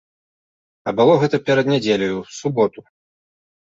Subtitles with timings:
[0.91, 2.79] А было гэта перад нядзеляю, у суботу.